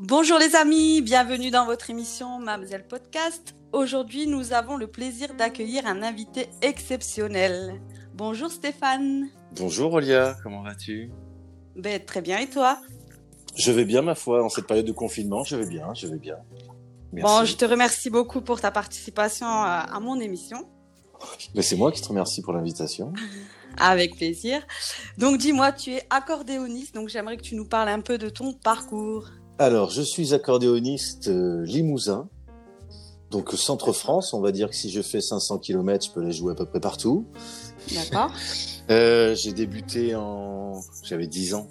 [0.00, 3.56] Bonjour les amis, bienvenue dans votre émission Mademoiselle Podcast.
[3.72, 7.82] Aujourd'hui, nous avons le plaisir d'accueillir un invité exceptionnel.
[8.14, 9.28] Bonjour Stéphane.
[9.56, 11.10] Bonjour Olia, comment vas-tu?
[11.74, 12.78] Ben, Très bien, et toi?
[13.56, 16.18] Je vais bien ma foi, en cette période de confinement, je vais bien, je vais
[16.18, 16.36] bien.
[17.12, 17.34] Merci.
[17.34, 20.68] Bon, je te remercie beaucoup pour ta participation à, mon émission.
[21.56, 23.12] Mais c'est moi qui te remercie pour l'invitation.
[23.76, 24.64] Avec plaisir.
[25.16, 28.52] Donc dis-moi, tu es accordéoniste, donc j'aimerais que tu nous parles un peu de ton
[28.52, 29.28] parcours.
[29.60, 32.28] Alors, je suis accordéoniste euh, limousin,
[33.30, 36.52] donc centre-France, on va dire que si je fais 500 km, je peux les jouer
[36.52, 37.26] à peu près partout.
[37.92, 38.32] D'accord.
[38.90, 40.80] euh, j'ai débuté en...
[41.02, 41.68] J'avais 10 ans.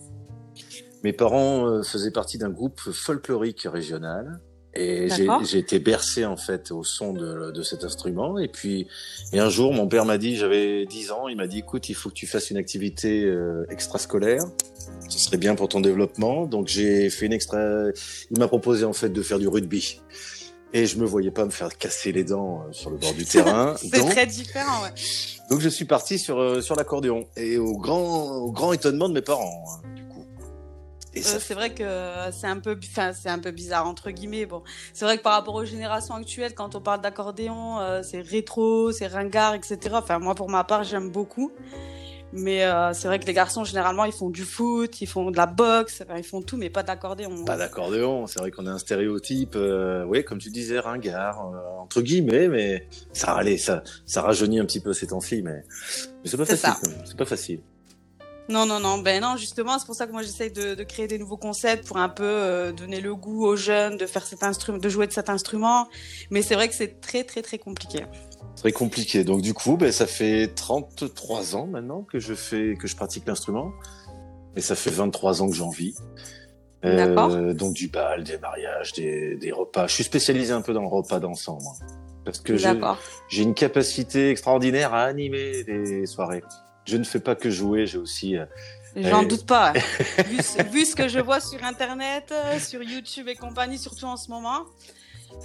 [1.03, 4.41] Mes parents euh, faisaient partie d'un groupe folklorique régional.
[4.77, 8.37] Et j'ai été bercé en fait au son de, de, cet instrument.
[8.37, 8.87] Et puis,
[9.33, 11.95] et un jour, mon père m'a dit, j'avais 10 ans, il m'a dit, écoute, il
[11.95, 14.43] faut que tu fasses une activité euh, extrascolaire.
[15.09, 16.45] Ce serait bien pour ton développement.
[16.45, 17.59] Donc j'ai fait une extra.
[18.31, 20.01] Il m'a proposé en fait de faire du rugby.
[20.73, 23.25] Et je me voyais pas me faire casser les dents euh, sur le bord du
[23.25, 23.75] terrain.
[23.77, 24.89] C'est très différent, ouais.
[25.49, 29.13] Donc je suis parti sur euh, sur l'accordéon et au grand au grand étonnement de
[29.13, 29.63] mes parents.
[29.69, 29.96] Hein,
[31.25, 31.83] Euh, c'est vrai que
[32.31, 34.45] c'est un peu enfin c'est un peu bizarre entre guillemets.
[34.45, 38.91] Bon, c'est vrai que par rapport aux générations actuelles, quand on parle d'accordéon, c'est rétro,
[38.91, 39.77] c'est ringard, etc.
[39.93, 41.51] Enfin moi pour ma part j'aime beaucoup.
[42.33, 45.37] Mais euh, c'est vrai que les garçons, généralement, ils font du foot, ils font de
[45.37, 47.45] la boxe, ils font tout, mais pas d'accordéon.
[47.45, 51.81] Pas d'accordéon, c'est vrai qu'on a un stéréotype, euh, oui, comme tu disais, ringard, euh,
[51.81, 55.63] entre guillemets, mais ça allait, ça, ça rajeunit un petit peu ces temps-ci, mais,
[56.23, 56.73] mais c'est pas facile.
[57.05, 57.61] C'est pas facile.
[58.49, 61.07] Non, non, non, ben non, justement, c'est pour ça que moi j'essaye de, de, créer
[61.07, 64.41] des nouveaux concepts pour un peu euh, donner le goût aux jeunes de faire cet
[64.41, 65.89] instrument, de jouer de cet instrument.
[66.31, 68.05] Mais c'est vrai que c'est très, très, très compliqué.
[68.55, 69.25] Très compliqué.
[69.25, 73.27] Donc du coup, ben, ça fait 33 ans maintenant que je fais, que je pratique
[73.27, 73.73] l'instrument.
[74.55, 75.95] Et ça fait 23 ans que j'en vis.
[76.85, 79.87] Euh, donc du bal, des mariages, des, des, repas.
[79.87, 81.73] Je suis spécialisé un peu dans le repas dansant, moi.
[82.23, 86.43] Parce que j'ai une capacité extraordinaire à animer des soirées
[86.87, 88.37] je ne fais pas que jouer, j'ai aussi.
[88.37, 88.45] Euh,
[88.95, 89.73] J'en doute pas.
[90.71, 94.31] vu, ce que je vois sur Internet, euh, sur YouTube et compagnie, surtout en ce
[94.31, 94.65] moment,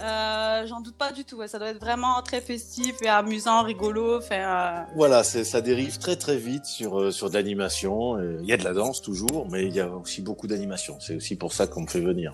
[0.01, 1.45] euh, j'en doute pas du tout.
[1.47, 4.17] Ça doit être vraiment très festif et amusant, rigolo.
[4.17, 8.19] Enfin, Voilà, ça dérive très très vite sur sur de l'animation.
[8.41, 10.97] Il y a de la danse toujours, mais il y a aussi beaucoup d'animation.
[10.99, 12.33] C'est aussi pour ça qu'on me fait venir.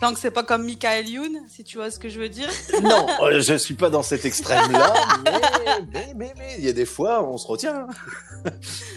[0.00, 2.50] Donc c'est pas comme Michael Youn, si tu vois ce que je veux dire?
[2.82, 4.92] non, euh, je suis pas dans cet extrême-là,
[5.92, 7.86] mais, mais, mais, il y a des fois, on se retient.
[8.44, 8.52] ouais,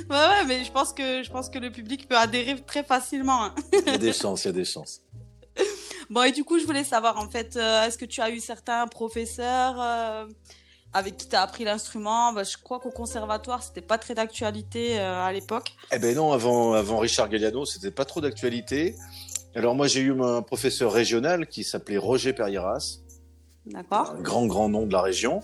[0.09, 3.45] ouais, mais je pense que je pense que le public peut adhérer très facilement.
[3.45, 3.55] Hein.
[3.73, 5.01] il y a des chances, il y a des chances.
[6.09, 8.39] Bon, et du coup, je voulais savoir, en fait, euh, est-ce que tu as eu
[8.39, 10.25] certains professeurs euh,
[10.93, 12.33] avec qui tu as appris l'instrument?
[12.33, 15.73] Bah, Je crois qu'au conservatoire, c'était pas très d'actualité à l'époque.
[15.91, 18.95] Eh ben non, avant, avant Richard Galliano, c'était pas trop d'actualité.
[19.57, 22.99] Alors moi j'ai eu un professeur régional qui s'appelait Roger Perieras.
[23.65, 24.11] D'accord.
[24.11, 25.41] Un grand grand nom de la région.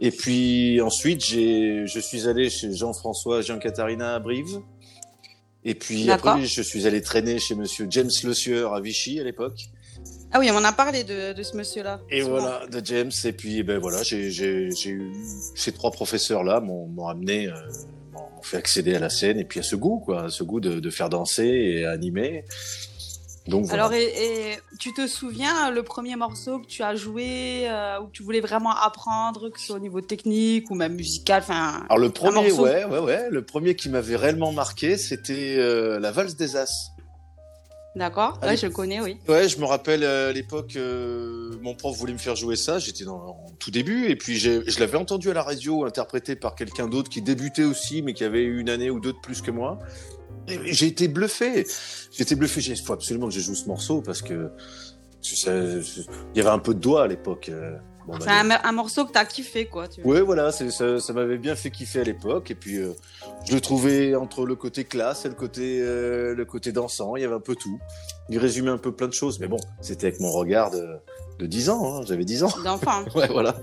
[0.00, 4.60] Et puis ensuite je suis allé chez Jean-François Jean Catharina à Brive.
[5.62, 9.24] Et puis après je suis allé traîner chez monsieur James Le Sieur à Vichy à
[9.24, 9.68] l'époque.
[10.32, 12.00] Ah oui, on en a parlé de, de ce monsieur-là.
[12.10, 13.10] Et voilà, de James.
[13.24, 15.12] Et puis, ben voilà, j'ai, eu
[15.54, 17.54] ces trois professeurs-là m'ont, amené, euh,
[18.12, 20.60] m'ont fait accéder à la scène et puis à ce goût, quoi, à ce goût
[20.60, 22.44] de, de faire danser et animer.
[23.70, 28.12] Alors, et, tu te souviens le premier morceau que tu as joué, euh, ou que
[28.12, 31.98] tu voulais vraiment apprendre, que ce soit au niveau technique ou même musical enfin, Alors,
[31.98, 36.36] le premier, ouais, ouais, ouais, le premier qui m'avait réellement marqué, c'était euh, la valse
[36.36, 36.92] des As.
[37.96, 39.18] D'accord, ouais, je connais, oui.
[39.28, 40.78] Ouais, je me rappelle euh, à l'époque,
[41.60, 44.96] mon prof voulait me faire jouer ça, j'étais dans tout début, et puis je l'avais
[44.96, 48.60] entendu à la radio, interprété par quelqu'un d'autre qui débutait aussi, mais qui avait eu
[48.60, 49.78] une année ou deux de plus que moi.
[50.46, 51.66] J'ai été bluffé.
[52.12, 52.60] J'ai été bluffé.
[52.60, 54.50] Il faut absolument que je joue ce morceau parce que
[55.22, 57.50] il y avait un peu de doigt à l'époque.
[58.20, 59.88] C'est bah, un, morceau que t'as kiffé, quoi.
[59.88, 62.50] Tu ouais, voilà, ça, ça m'avait bien fait kiffer à l'époque.
[62.50, 62.92] Et puis, euh,
[63.44, 67.16] je le trouvais entre le côté classe et le côté, euh, le côté dansant.
[67.16, 67.78] Il y avait un peu tout.
[68.28, 69.38] Il résumait un peu plein de choses.
[69.40, 70.96] Mais bon, c'était avec mon regard de,
[71.38, 71.94] de 10 ans.
[71.94, 72.04] Hein.
[72.06, 72.54] J'avais 10 ans.
[72.64, 73.04] D'enfant.
[73.14, 73.56] ouais, voilà.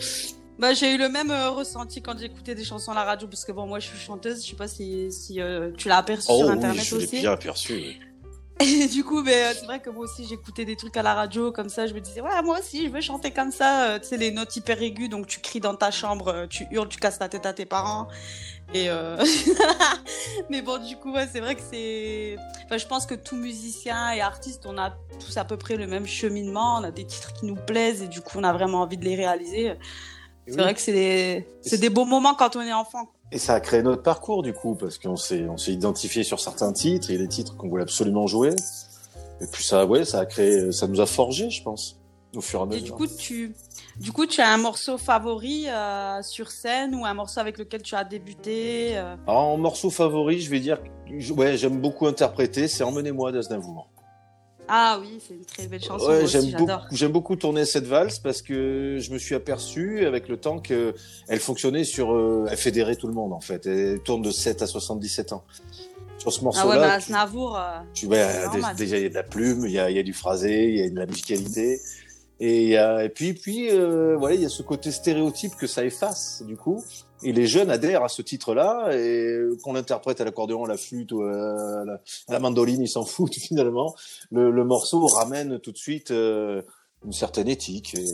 [0.60, 3.46] Bah, j'ai eu le même euh, ressenti quand j'écoutais des chansons à la radio, parce
[3.46, 6.26] que bon, moi je suis chanteuse, je sais pas si, si euh, tu l'as aperçu
[6.26, 7.20] sur oh internet oui, je aussi.
[7.20, 7.74] bien aperçu.
[7.74, 8.00] Oui.
[8.62, 11.14] Et du coup, mais, euh, c'est vrai que moi aussi j'écoutais des trucs à la
[11.14, 14.00] radio comme ça, je me disais, ouais, moi aussi je veux chanter comme ça.
[14.00, 16.98] tu sais, les notes hyper aiguës, donc tu cries dans ta chambre, tu hurles, tu
[17.00, 18.08] casses la tête à tes parents.
[18.74, 18.90] Et
[20.50, 22.36] mais bon, du coup, ouais, c'est vrai que c'est.
[22.66, 25.88] Enfin, je pense que tout musicien et artiste, on a tous à peu près le
[25.88, 26.80] même cheminement.
[26.80, 29.06] On a des titres qui nous plaisent et du coup, on a vraiment envie de
[29.06, 29.74] les réaliser.
[30.48, 31.48] C'est vrai que c'est des...
[31.62, 33.12] c'est des beaux moments quand on est enfant.
[33.32, 36.40] Et ça a créé notre parcours du coup, parce qu'on s'est on s'est identifié sur
[36.40, 38.56] certains titres, et des titres qu'on voulait absolument jouer.
[39.42, 42.00] Et puis ça, ouais, ça a créé, ça nous a forgé, je pense,
[42.36, 42.82] au fur et à mesure.
[42.82, 43.54] Et du coup, tu,
[44.00, 47.82] du coup, tu as un morceau favori euh, sur scène ou un morceau avec lequel
[47.82, 49.16] tu as débuté euh...
[49.28, 50.80] en morceau favori, je vais dire,
[51.36, 53.90] ouais, j'aime beaucoup interpréter, c'est Emmenez-moi d'Aznavour.
[54.68, 56.08] Ah oui, c'est une très belle chanson.
[56.08, 60.28] Ouais, j'aime beaucoup, j'aime beaucoup tourner cette valse parce que je me suis aperçu avec
[60.28, 60.94] le temps que
[61.28, 63.66] elle fonctionnait sur, euh, elle fédérait tout le monde en fait.
[63.66, 65.44] Elle tourne de 7 à 77 ans.
[66.18, 69.24] Sur ce morceau-là, ah ouais, Aznavour, euh, tu, vois, déjà il y a de la
[69.24, 71.80] plume, il y a, il y a du phrasé, il y a de la musicalité.
[72.40, 76.44] Et, et puis, puis, euh, voilà, il y a ce côté stéréotype que ça efface,
[76.46, 76.84] du coup.
[77.24, 81.12] Et les jeunes adhèrent à ce titre-là, et qu'on l'interprète à l'accordéon, à la flûte
[81.12, 81.84] ou à
[82.30, 83.96] la, mandoline, ils s'en foutent finalement.
[84.32, 86.62] Le, le, morceau ramène tout de suite euh,
[87.06, 87.96] une certaine éthique.
[87.96, 88.06] Et...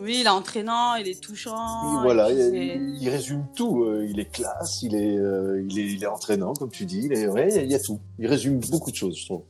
[0.00, 2.02] Oui, il est entraînant, il est touchant.
[2.02, 3.84] voilà, il, il, résume tout.
[3.84, 7.02] Euh, il est classe, il est, euh, il est, il est entraînant, comme tu dis.
[7.04, 8.00] Il est, ouais, il y a tout.
[8.18, 9.42] Il résume beaucoup de choses, je trouve.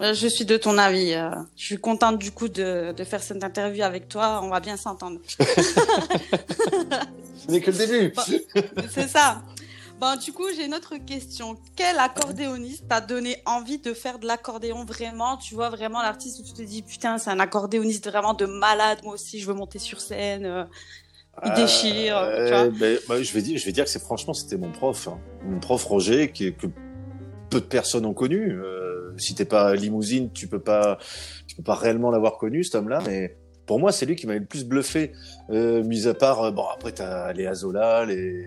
[0.00, 1.14] Euh, je suis de ton avis.
[1.14, 4.40] Euh, je suis contente du coup de, de faire cette interview avec toi.
[4.42, 5.20] On va bien s'entendre.
[5.38, 8.12] Ce n'est que le début.
[8.90, 9.42] c'est ça.
[9.98, 11.56] Bon, du coup, j'ai une autre question.
[11.74, 15.38] Quel accordéoniste t'a donné envie de faire de l'accordéon vraiment?
[15.38, 18.98] Tu vois, vraiment l'artiste où tu te dis, putain, c'est un accordéoniste vraiment de malade.
[19.04, 20.44] Moi aussi, je veux monter sur scène.
[20.44, 20.64] Euh,
[21.44, 22.30] il déchire.
[22.36, 24.70] tu vois ben, bah, je, vais dire, je vais dire que c'est franchement, c'était mon
[24.70, 25.08] prof.
[25.08, 25.18] Hein.
[25.44, 26.66] Mon prof Roger, qui, que
[27.56, 28.52] peu de personnes ont connu.
[28.52, 30.98] Euh, si t'es pas limousine, tu peux pas,
[31.46, 33.02] tu peux pas réellement l'avoir connu cet homme-là.
[33.06, 35.12] Mais pour moi, c'est lui qui m'a le plus bluffé.
[35.48, 38.46] Euh, mis à part, euh, bon après t'as les Azola, les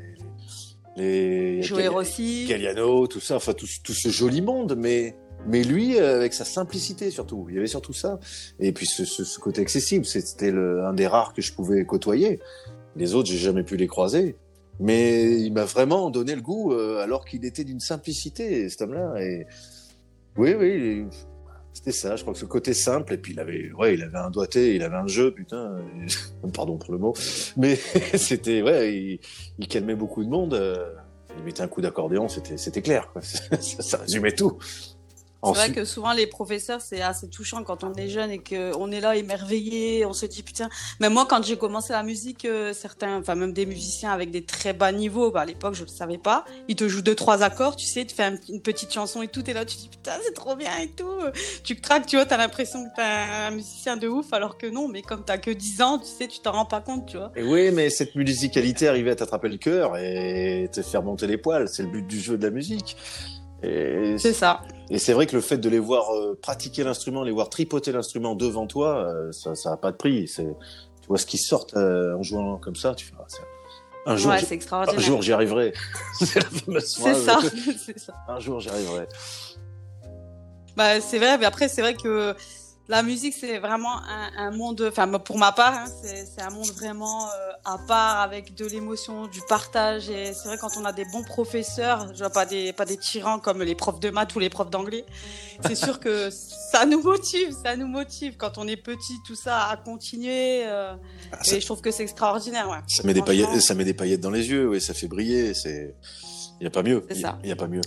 [0.95, 5.15] les Joey Rossi, Galliano, tout ça, enfin tout, tout ce joli monde, mais
[5.47, 7.47] mais lui euh, avec sa simplicité surtout.
[7.49, 8.19] Il y avait surtout ça.
[8.59, 12.39] Et puis ce, ce, ce côté accessible, c'était un des rares que je pouvais côtoyer.
[12.95, 14.35] Les autres, j'ai jamais pu les croiser.
[14.79, 19.21] Mais il m'a vraiment donné le goût, euh, alors qu'il était d'une simplicité, cet homme-là.
[19.21, 19.45] Et
[20.37, 21.05] oui, oui,
[21.73, 22.15] c'était ça.
[22.15, 24.75] Je crois que ce côté simple, et puis il avait, ouais, il avait un doigté,
[24.75, 25.77] il avait un jeu, putain.
[26.53, 27.13] Pardon pour le mot,
[27.57, 27.75] mais
[28.15, 29.19] c'était, ouais,
[29.57, 30.53] il, calmait beaucoup de monde.
[30.53, 30.93] Euh,
[31.37, 33.13] il mettait un coup d'accordéon, c'était, c'était clair.
[33.21, 34.57] ça résumait tout.
[35.43, 38.91] C'est vrai que souvent les professeurs c'est assez touchant quand on est jeune et qu'on
[38.91, 40.69] est là émerveillé, on se dit putain.
[40.99, 44.43] Mais moi quand j'ai commencé la musique, euh, certains, enfin même des musiciens avec des
[44.43, 47.43] très bas niveaux, bah, à l'époque je le savais pas, ils te jouent deux trois
[47.43, 49.89] accords, tu sais, tu fais une petite chanson et tout, et là tu te dis
[49.89, 51.19] putain c'est trop bien et tout.
[51.63, 54.87] Tu craques, tu vois, t'as l'impression que t'es un musicien de ouf alors que non,
[54.87, 57.31] mais comme t'as que 10 ans, tu sais, tu t'en rends pas compte, tu vois.
[57.35, 61.37] Et oui, mais cette musicalité arrivait à t'attraper le cœur et te faire monter les
[61.37, 62.97] poils, c'est le but du jeu de la musique.
[63.61, 64.61] C'est ça.
[64.89, 67.91] Et c'est vrai que le fait de les voir euh, pratiquer l'instrument, les voir tripoter
[67.91, 70.25] l'instrument devant toi, euh, ça, ça a pas de prix.
[70.25, 70.43] Tu
[71.07, 73.25] vois ce qui sortent euh, en jouant comme ça, tu fais, ah,
[74.05, 74.39] un jour, ouais,
[74.71, 75.73] un jour j'y arriverai.
[76.19, 77.25] c'est la fameuse phrase.
[77.77, 78.05] C'est ça.
[78.05, 78.13] ça.
[78.27, 79.07] Un jour j'y arriverai.
[80.75, 82.33] Bah c'est vrai, mais après c'est vrai que
[82.89, 86.71] la musique, c'est vraiment un, un, monde, enfin pour ma part, hein, c'est un monde
[86.71, 90.09] vraiment euh, à part avec de l'émotion, du partage.
[90.09, 92.97] Et c'est vrai quand on a des bons professeurs, je vois pas des pas des
[92.97, 95.05] tyrans comme les profs de maths ou les profs d'anglais.
[95.67, 99.67] C'est sûr que ça nous motive, ça nous motive quand on est petit, tout ça,
[99.67, 100.63] à continuer.
[100.65, 100.95] Euh,
[101.31, 102.69] ah, et je trouve que c'est extraordinaire.
[102.69, 102.77] Ouais.
[102.87, 105.53] Ça met des paillettes, ça met des paillettes dans les yeux, oui, ça fait briller.
[105.53, 105.93] C'est,
[106.59, 107.05] il y a pas mieux.
[107.11, 107.81] Il y a pas mieux.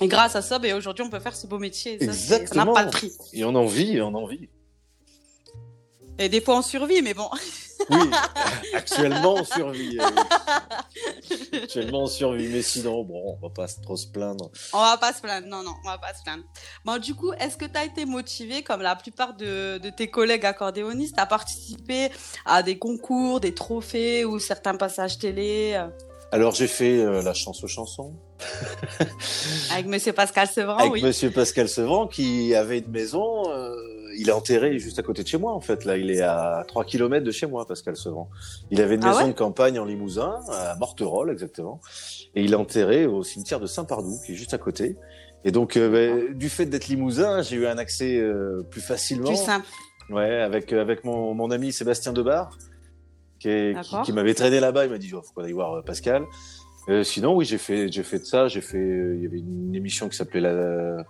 [0.00, 1.98] Et grâce à ça, ben, aujourd'hui, on peut faire ce beau métier.
[2.12, 3.12] ça, n'a pas de prix.
[3.32, 4.48] Et on en vit, on en vit.
[6.18, 7.28] Et des fois, on survit, mais bon.
[7.90, 8.10] oui,
[8.74, 9.98] actuellement, on survit.
[9.98, 14.50] Euh, actuellement, on survit, mais sinon, bon, on va pas trop se plaindre.
[14.72, 16.44] On va pas se plaindre, non, non, on va pas se plaindre.
[16.86, 20.08] Bon, du coup, est-ce que tu as été motivé, comme la plupart de, de tes
[20.08, 22.10] collègues accordéonistes, à participer
[22.46, 25.88] à des concours, des trophées ou certains passages télé euh
[26.32, 28.14] alors j'ai fait euh, la chance aux chansons.
[29.72, 31.02] Avec Monsieur Pascal Sevran, Avec oui.
[31.02, 33.48] Monsieur Pascal Sevran qui avait une maison.
[33.50, 33.74] Euh,
[34.18, 35.84] il est enterré juste à côté de chez moi en fait.
[35.84, 38.28] Là, il est à 3 km de chez moi, Pascal Sevran.
[38.70, 41.80] Il avait une ah maison de campagne en Limousin, à Morterolles exactement,
[42.34, 44.96] et il est enterré au cimetière de Saint-Pardoux, qui est juste à côté.
[45.44, 48.20] Et donc, euh, bah, du fait d'être Limousin, j'ai eu un accès
[48.70, 49.28] plus facilement.
[49.28, 49.66] Plus simple.
[50.08, 52.56] Ouais, avec avec mon, mon ami Sébastien Debar
[54.04, 54.84] qui, m'avait traîné là-bas.
[54.86, 56.24] Il m'a dit, il faut qu'on aille voir euh, Pascal.
[56.88, 58.48] Euh, sinon, oui, j'ai fait, j'ai fait de ça.
[58.48, 61.04] J'ai fait, euh, il y avait une émission qui s'appelait la,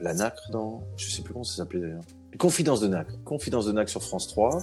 [0.00, 2.02] la NACRE dans, je sais plus comment ça s'appelait d'ailleurs.
[2.38, 3.22] Confidence de NACRE.
[3.24, 4.58] Confidence de NACRE sur France 3.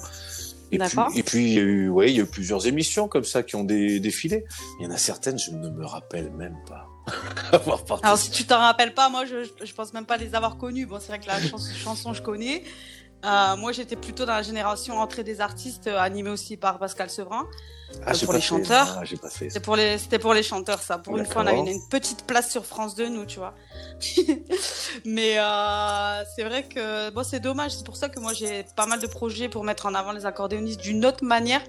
[0.71, 3.07] Et puis, et puis, il y a eu, ouais, il y a eu plusieurs émissions
[3.07, 4.43] comme ça qui ont défilé.
[4.79, 6.87] Il y en a certaines, je ne me rappelle même pas.
[8.03, 10.85] Alors, si tu t'en rappelles pas, moi, je, je pense même pas les avoir connues.
[10.85, 12.63] Bon, c'est vrai que la chanson je connais.
[13.23, 17.47] Moi, j'étais plutôt dans la génération entrée des artistes, animée aussi par Pascal Sevrin.
[18.05, 18.99] Ah, pour les chanteurs.
[19.01, 20.97] Ah, C'était pour les, c'était pour les chanteurs, ça.
[20.97, 23.53] Pour une fois, on a une, une, petite place sur France 2, nous, tu vois.
[25.05, 27.71] Mais euh, c'est vrai que bon, c'est dommage.
[27.71, 30.25] C'est pour ça que moi, j'ai pas mal de projets pour mettre en avant les
[30.25, 31.61] accordéonistes d'une autre manière.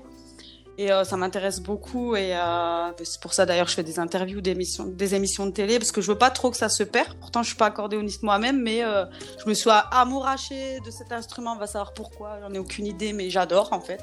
[0.80, 2.14] Et euh, ça m'intéresse beaucoup.
[2.14, 5.50] Et euh, c'est pour ça d'ailleurs je fais des interviews, des émissions, des émissions de
[5.50, 7.14] télé, parce que je veux pas trop que ça se perde.
[7.20, 9.04] Pourtant, je suis pas accordéoniste moi-même, mais euh,
[9.44, 11.54] je me suis amourachée de cet instrument.
[11.54, 12.38] On va savoir pourquoi.
[12.40, 14.00] J'en ai aucune idée, mais j'adore en fait.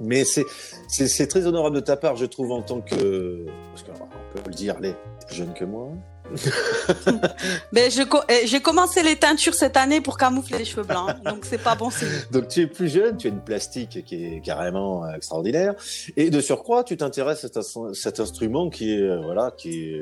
[0.00, 3.44] Mais c'est très honorable de ta part, je trouve, en tant que.
[3.70, 4.94] Parce qu'on peut le dire, les
[5.26, 5.90] plus jeune que moi.
[7.72, 7.88] Mais
[8.28, 11.74] eh, j'ai commencé les teintures cette année pour camoufler les cheveux blancs, donc c'est pas
[11.74, 12.08] bon signe.
[12.30, 15.74] Donc tu es plus jeune, tu as une plastique qui est carrément extraordinaire,
[16.16, 17.62] et de surcroît tu t'intéresses à
[17.94, 19.94] cet instrument qui est euh, voilà qui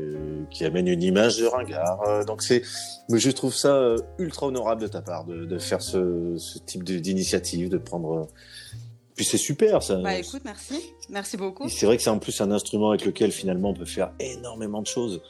[0.51, 2.01] qui amène une image de ringard.
[2.09, 2.63] Euh, donc c'est,
[3.09, 6.59] mais je trouve ça euh, ultra honorable de ta part de, de faire ce, ce
[6.59, 8.29] type d'initiative, de prendre
[9.15, 9.97] puis c'est super, ça.
[9.97, 10.83] Bah écoute, merci.
[11.09, 11.69] Merci beaucoup.
[11.69, 14.83] C'est vrai que c'est en plus un instrument avec lequel finalement on peut faire énormément
[14.83, 15.23] de choses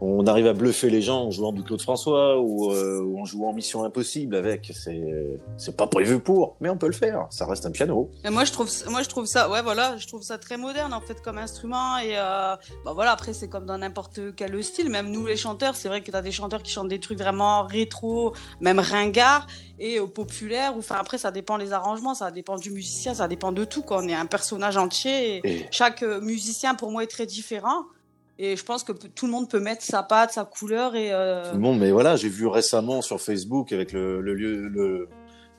[0.00, 3.24] on arrive à bluffer les gens en jouant du Claude François ou, euh, ou en
[3.24, 4.72] jouant Mission Impossible avec.
[4.74, 7.26] C'est c'est pas prévu pour, mais on peut le faire.
[7.30, 8.10] Ça reste un piano.
[8.24, 10.92] Et moi je trouve moi je trouve ça ouais voilà je trouve ça très moderne
[10.94, 14.88] en fait comme instrument et euh, bah voilà après c'est comme dans n'importe quel style.
[14.88, 17.64] Même nous les chanteurs c'est vrai que t'as des chanteurs qui chantent des trucs vraiment
[17.64, 19.46] rétro, même ringards
[19.78, 20.74] et populaires.
[20.78, 23.82] Enfin après ça dépend les arrangements, ça dépend du musicien, ça dépend de tout.
[23.82, 23.98] Quoi.
[24.02, 25.40] On est un personnage entier.
[25.44, 27.84] Et Chaque musicien pour moi est très différent.
[28.42, 31.12] Et je pense que tout le monde peut mettre sa patte, sa couleur et.
[31.12, 31.44] Euh...
[31.50, 35.08] Tout le monde, mais voilà, j'ai vu récemment sur Facebook avec le, lieu,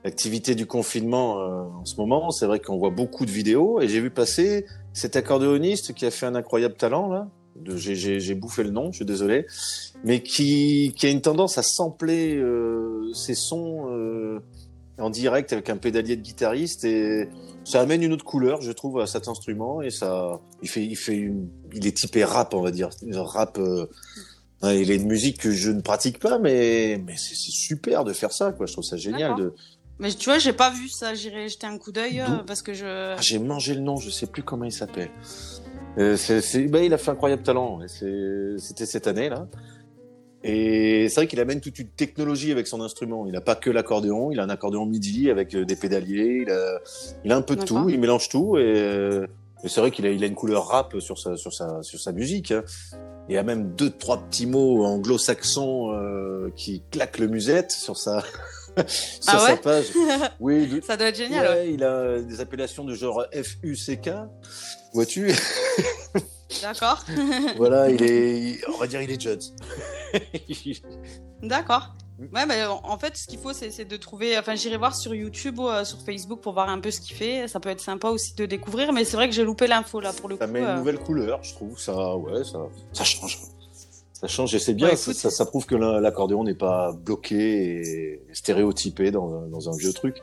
[0.03, 3.87] l'activité du confinement euh, en ce moment, c'est vrai qu'on voit beaucoup de vidéos et
[3.87, 7.27] j'ai vu passer cet accordéoniste qui a fait un incroyable talent là.
[7.65, 9.45] J'ai bouffé le nom, je suis désolé,
[10.03, 13.85] mais qui, a une tendance à sampler euh, ses sons
[14.97, 17.29] en direct avec un pédalier de guitariste et
[17.63, 20.95] ça amène une autre couleur, je trouve, à cet instrument et ça, il fait, il
[20.95, 23.59] fait, une, il est typé rap, on va dire, rap.
[24.63, 28.13] Euh, il est une musique que je ne pratique pas, mais mais c'est super de
[28.13, 28.67] faire ça, quoi.
[28.67, 29.53] Je trouve ça génial de.
[29.99, 31.13] Mais tu vois, j'ai pas vu ça.
[31.15, 33.15] J'irai jeter un coup d'œil euh, parce que je.
[33.15, 35.09] Ah, j'ai mangé le nom, je sais plus comment il s'appelle.
[35.97, 37.79] Euh, c'est, bah, il a fait incroyable talent.
[37.87, 39.47] C'était cette année là.
[40.43, 43.25] Et c'est vrai qu'il amène toute une technologie avec son instrument.
[43.27, 46.51] Il n'a pas que l'accordéon, il a un accordéon MIDI avec euh, des pédaliers, il
[46.51, 46.79] a,
[47.23, 49.27] il a un peu de tout, il mélange tout et,
[49.63, 51.99] et c'est vrai qu'il a, il a une couleur rap sur sa, sur sa, sur
[51.99, 52.51] sa musique.
[52.51, 52.63] Hein.
[53.29, 57.95] Il y a même deux, trois petits mots anglo-saxons euh, qui claquent le musette sur
[57.95, 58.21] sa,
[58.87, 59.85] sur ah sa page.
[60.39, 61.47] Oui, ça doit être génial.
[61.47, 64.09] Ouais, il a des appellations de genre F-U-C-K.
[64.93, 65.31] Vois-tu?
[66.61, 67.05] D'accord.
[67.57, 69.41] voilà, il est, on va dire, il est Judd.
[71.43, 71.93] D'accord.
[72.33, 72.43] Ouais,
[72.83, 74.37] en fait, ce qu'il faut, c'est de trouver.
[74.37, 77.15] Enfin, j'irai voir sur YouTube ou euh, sur Facebook pour voir un peu ce qu'il
[77.15, 77.47] fait.
[77.47, 80.13] Ça peut être sympa aussi de découvrir, mais c'est vrai que j'ai loupé l'info là
[80.13, 80.53] pour le ça coup.
[80.53, 80.77] Ça met une euh.
[80.77, 81.79] nouvelle couleur, je trouve.
[81.79, 82.59] Ça, ouais, ça,
[82.93, 83.39] ça change.
[84.13, 84.95] Ça change et c'est bien.
[84.95, 90.21] ça, ça, prouve que l'accordéon n'est pas bloqué et stéréotypé dans, dans un vieux truc.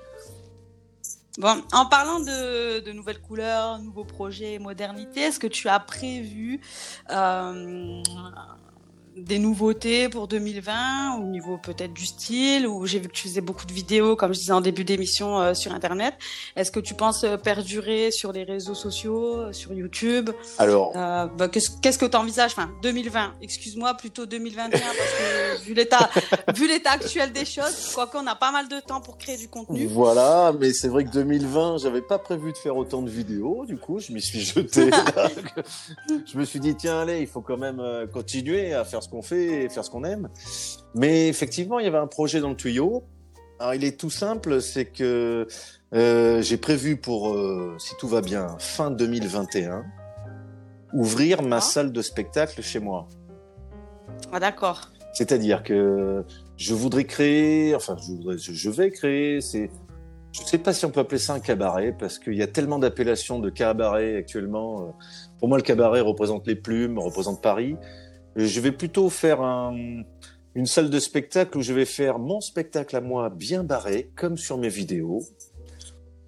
[1.38, 6.61] Bon, en parlant de, de, nouvelles couleurs, nouveaux projets, modernité, est-ce que tu as prévu
[7.11, 8.02] euh,
[9.25, 13.41] des nouveautés pour 2020 au niveau peut-être du style ou j'ai vu que tu faisais
[13.41, 16.15] beaucoup de vidéos comme je disais en début d'émission euh, sur internet.
[16.57, 20.31] Est-ce que tu penses euh, perdurer sur les réseaux sociaux euh, sur YouTube?
[20.59, 25.75] Alors euh, bah, qu'est-ce que tu envisages enfin 2020 excuse-moi plutôt 2021 parce que vu
[25.75, 26.11] l'état
[26.55, 29.49] vu l'état actuel des choses quoi qu'on a pas mal de temps pour créer du
[29.49, 29.87] contenu.
[29.87, 33.77] Voilà mais c'est vrai que 2020 j'avais pas prévu de faire autant de vidéos du
[33.77, 34.91] coup je m'y suis jeté.
[36.27, 37.83] Je me suis dit tiens allez il faut quand même
[38.13, 40.29] continuer à faire ce qu'on fait et faire ce qu'on aime.
[40.95, 43.05] Mais effectivement, il y avait un projet dans le tuyau.
[43.59, 45.47] Alors, il est tout simple, c'est que
[45.95, 49.85] euh, j'ai prévu pour, euh, si tout va bien, fin 2021,
[50.93, 51.61] ouvrir ma ah.
[51.61, 53.09] salle de spectacle chez moi.
[54.33, 54.91] Ah d'accord.
[55.12, 56.25] C'est-à-dire que
[56.57, 59.71] je voudrais créer, enfin je, voudrais, je vais créer, c'est,
[60.33, 62.79] je sais pas si on peut appeler ça un cabaret parce qu'il y a tellement
[62.79, 64.95] d'appellations de cabaret actuellement.
[65.38, 67.77] Pour moi, le cabaret représente les plumes, représente Paris.
[68.38, 73.00] Je vais plutôt faire une salle de spectacle où je vais faire mon spectacle à
[73.00, 75.25] moi bien barré, comme sur mes vidéos.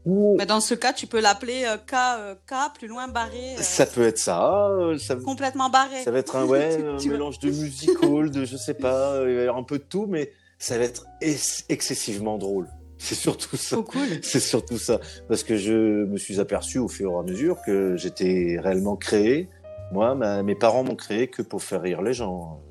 [0.06, 3.54] Mais dans ce cas, tu peux l'appeler euh, K, euh, K, plus loin barré.
[3.54, 5.14] Euh, ça peut être ça, ça.
[5.16, 6.02] Complètement barré.
[6.02, 9.40] Ça va être un, ouais, un mélange de musical, de je sais pas, il va
[9.40, 12.66] y avoir un peu de tout, mais ça va être excessivement drôle.
[12.98, 13.78] C'est surtout ça.
[13.78, 14.08] Oh, cool.
[14.22, 15.00] C'est surtout ça.
[15.28, 19.48] Parce que je me suis aperçu au fur et à mesure que j'étais réellement créé
[19.92, 22.62] moi, mes parents m'ont créé que pour faire rire les gens.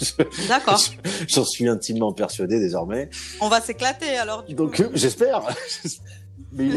[0.48, 0.80] D'accord.
[1.28, 3.08] J'en suis intimement persuadé désormais.
[3.40, 4.44] On va s'éclater alors.
[4.44, 5.42] Du Donc j'espère.
[6.52, 6.70] Mais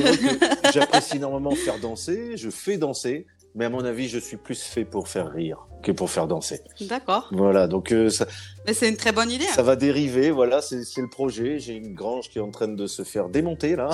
[0.74, 2.38] j'apprécie énormément faire danser.
[2.38, 3.28] Je fais danser.
[3.56, 6.62] Mais à mon avis, je suis plus fait pour faire rire que pour faire danser.
[6.82, 7.30] D'accord.
[7.32, 8.28] Voilà, donc euh, ça.
[8.68, 9.46] Mais c'est une très bonne idée.
[9.46, 11.58] Ça va dériver, voilà, c'est le projet.
[11.58, 13.90] J'ai une grange qui est en train de se faire démonter là,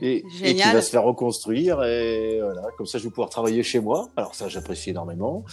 [0.00, 1.82] et, et, qui va se faire reconstruire.
[1.84, 4.10] Et voilà, comme ça, je vais pouvoir travailler chez moi.
[4.16, 5.44] Alors ça, j'apprécie énormément.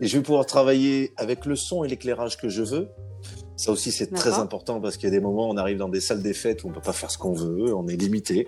[0.00, 2.88] Et je vais pouvoir travailler avec le son et l'éclairage que je veux.
[3.56, 5.88] Ça aussi, c'est très important parce qu'il y a des moments, où on arrive dans
[5.88, 8.46] des salles des fêtes où on peut pas faire ce qu'on veut, on est limité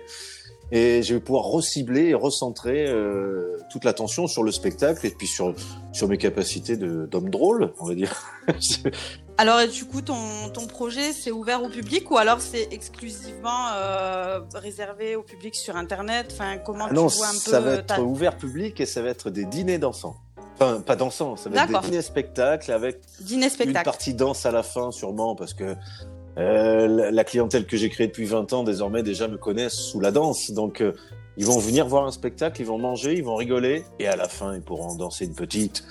[0.71, 5.27] et je vais pouvoir recibler et recentrer euh, toute l'attention sur le spectacle et puis
[5.27, 5.53] sur
[5.91, 8.23] sur mes capacités d'homme drôle, on va dire.
[9.37, 14.41] alors du coup ton ton projet c'est ouvert au public ou alors c'est exclusivement euh,
[14.53, 16.29] réservé au public sur internet?
[16.33, 19.01] Enfin comment ah non, tu vois un peu ça va être ouvert public et ça
[19.01, 20.15] va être des dîners dansants.
[20.55, 23.77] Enfin, pas dansants, ça va être des dîners spectacles avec Dîner -spectacle.
[23.77, 25.75] une partie danse à la fin sûrement parce que
[26.37, 30.11] euh, la clientèle que j'ai créée depuis 20 ans, désormais, déjà me connaissent sous la
[30.11, 30.51] danse.
[30.51, 30.93] Donc, euh,
[31.37, 34.27] ils vont venir voir un spectacle, ils vont manger, ils vont rigoler, et à la
[34.27, 35.83] fin, ils pourront danser une petite.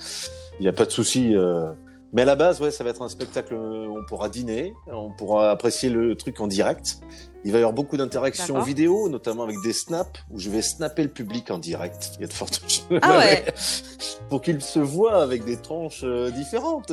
[0.59, 1.35] Il n'y a pas de souci.
[1.35, 1.71] Euh.
[2.13, 5.11] Mais à la base, ouais, ça va être un spectacle où on pourra dîner, on
[5.11, 6.99] pourra apprécier le truc en direct.
[7.43, 11.01] Il va y avoir beaucoup d'interactions vidéo, notamment avec des snaps, où je vais snapper
[11.03, 12.11] le public en direct.
[12.15, 12.99] Il y a de fortes choses.
[13.01, 13.45] Ah ouais.
[14.29, 16.91] Pour qu'il se voit avec des tranches euh, différentes.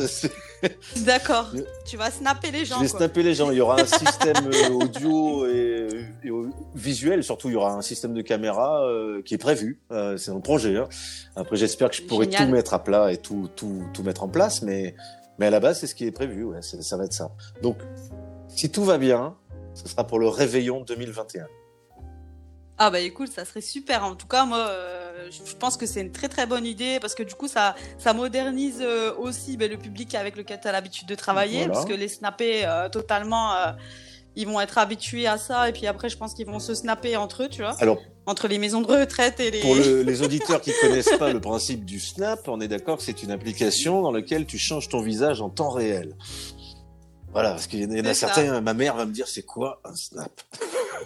[1.05, 1.53] D'accord.
[1.87, 2.77] Tu vas snapper les gens.
[2.77, 3.51] Je vais snapper les gens.
[3.51, 5.89] Il y aura un système euh, audio et,
[6.75, 9.81] visuel, surtout il y aura un système de caméra euh, qui est prévu.
[10.17, 10.77] c'est un projet.
[10.79, 10.89] Hein.
[11.37, 14.29] Après, j'espère que je pourrai tout mettre à plat et tout, tout, tout mettre en
[14.29, 14.95] place, mais,
[15.39, 16.45] mais à la base, c'est ce qui est prévu.
[16.45, 17.31] Ouais, ça va être ça.
[17.63, 17.77] Donc,
[18.49, 19.37] si tout va bien,
[19.79, 21.47] ce sera pour le réveillon 2021.
[22.81, 24.05] Ah bah écoute, ça serait super.
[24.05, 27.15] En tout cas, moi, euh, je pense que c'est une très très bonne idée parce
[27.15, 30.73] que du coup, ça, ça modernise euh, aussi ben, le public avec lequel tu as
[30.73, 33.53] l'habitude de travailler, parce que les snapper euh, totalement,
[34.37, 37.17] ils vont être habitués à ça et puis après, je pense qu'ils vont se snapper
[37.17, 37.75] entre eux, tu vois.
[37.81, 39.61] Alors, entre les maisons de retraite et les.
[39.61, 43.25] Pour les auditeurs qui connaissent pas le principe du snap, on est d'accord que c'est
[43.25, 46.15] une application dans laquelle tu changes ton visage en temps réel.
[47.33, 49.95] Voilà, parce qu'il y en a certains, ma mère va me dire c'est quoi un
[49.95, 50.41] snap?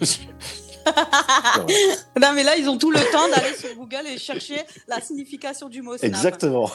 [2.19, 5.69] Non mais là ils ont tout le temps d'aller sur Google et chercher la signification
[5.69, 6.09] du mot snap.
[6.09, 6.69] Exactement.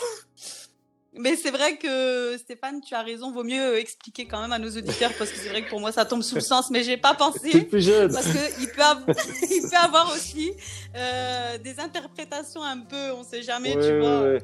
[1.14, 4.70] Mais c'est vrai que Stéphane, tu as raison, vaut mieux expliquer quand même à nos
[4.70, 6.96] auditeurs parce que c'est vrai que pour moi ça tombe sous le sens, mais j'ai
[6.96, 7.64] pas pensé.
[7.64, 8.12] plus jeune.
[8.12, 9.16] Parce qu'il peut, avoir...
[9.50, 10.52] il peut avoir aussi
[10.96, 14.38] euh, des interprétations un peu, on sait jamais, tu vois.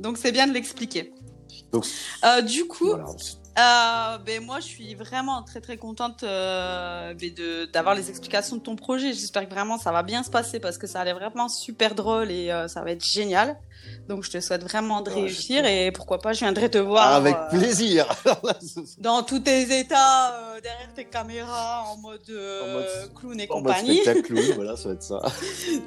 [0.00, 1.12] Donc c'est bien de l'expliquer.
[1.72, 1.86] Donc,
[2.24, 2.94] euh, du coup,
[3.58, 8.56] euh, ben moi, je suis vraiment très très contente euh, ben de d'avoir les explications
[8.56, 9.12] de ton projet.
[9.12, 12.30] J'espère que vraiment ça va bien se passer parce que ça allait vraiment super drôle
[12.30, 13.58] et euh, ça va être génial.
[14.08, 17.14] Donc, je te souhaite vraiment de réussir et pourquoi pas, je viendrai te voir.
[17.14, 18.06] Avec plaisir.
[18.98, 24.00] dans tous tes états, derrière tes caméras, en mode, en mode clown et en compagnie.
[24.04, 25.22] Mode clown, voilà, ça va être ça.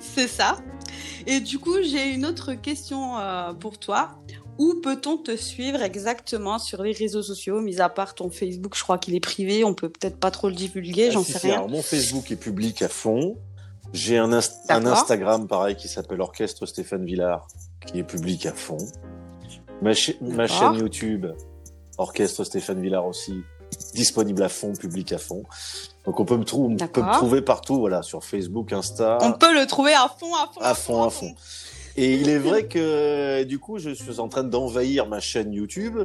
[0.02, 0.58] C'est ça.
[1.28, 3.17] Et du coup, j'ai une autre question
[3.60, 4.10] pour toi.
[4.59, 8.83] Où peut-on te suivre exactement sur les réseaux sociaux, mis à part ton Facebook, je
[8.83, 11.53] crois qu'il est privé, on peut peut-être pas trop le divulguer, j'en ah, sais rien.
[11.55, 13.37] Alors, mon Facebook est public à fond.
[13.93, 17.47] J'ai un, un, Instagram pareil qui s'appelle Orchestre Stéphane Villard,
[17.85, 18.77] qui est public à fond.
[19.81, 21.27] Ma, ma chaîne YouTube,
[21.97, 23.43] Orchestre Stéphane Villard aussi,
[23.93, 25.43] disponible à fond, public à fond.
[26.05, 29.17] Donc on peut me, on peut me trouver partout, voilà, sur Facebook, Insta.
[29.21, 30.61] On peut le trouver à fond, à fond.
[30.61, 31.35] À, fond, à fond.
[31.95, 35.99] Et il est vrai que du coup, je suis en train d'envahir ma chaîne YouTube.